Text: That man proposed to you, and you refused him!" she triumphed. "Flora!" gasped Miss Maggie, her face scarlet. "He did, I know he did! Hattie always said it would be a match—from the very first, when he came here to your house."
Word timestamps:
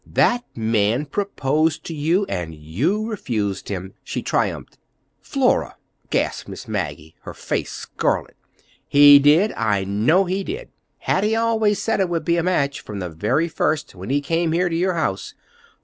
That 0.13 0.43
man 0.55 1.05
proposed 1.05 1.83
to 1.83 1.93
you, 1.93 2.25
and 2.25 2.55
you 2.55 3.05
refused 3.07 3.69
him!" 3.69 3.93
she 4.03 4.23
triumphed. 4.23 4.79
"Flora!" 5.19 5.75
gasped 6.09 6.49
Miss 6.49 6.67
Maggie, 6.67 7.13
her 7.21 7.35
face 7.35 7.71
scarlet. 7.71 8.35
"He 8.87 9.19
did, 9.19 9.51
I 9.55 9.83
know 9.83 10.25
he 10.25 10.43
did! 10.43 10.69
Hattie 10.97 11.35
always 11.35 11.79
said 11.79 11.99
it 11.99 12.09
would 12.09 12.25
be 12.25 12.37
a 12.37 12.41
match—from 12.41 12.97
the 12.97 13.09
very 13.09 13.47
first, 13.47 13.93
when 13.93 14.09
he 14.09 14.21
came 14.21 14.53
here 14.53 14.69
to 14.69 14.75
your 14.75 14.95
house." 14.95 15.35